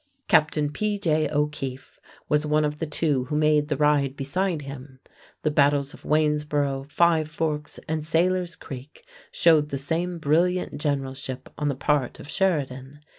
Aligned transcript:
Captain 0.27 0.71
P.J. 0.71 1.29
O'Keefe 1.29 1.99
was 2.27 2.43
one 2.43 2.65
of 2.65 2.79
the 2.79 2.87
two 2.87 3.25
who 3.25 3.35
made 3.35 3.67
the 3.67 3.77
ride 3.77 4.15
beside 4.15 4.63
him. 4.63 4.99
The 5.43 5.51
battles 5.51 5.93
of 5.93 6.03
Waynesboro, 6.05 6.87
Five 6.89 7.27
Forks, 7.29 7.79
and 7.87 8.03
Sailor's 8.03 8.55
Creek 8.55 9.05
showed 9.29 9.69
the 9.69 9.77
same 9.77 10.17
brilliant 10.17 10.79
generalship 10.81 11.53
on 11.55 11.67
the 11.67 11.75
part 11.75 12.19
of 12.19 12.27
Sheridan. 12.27 13.01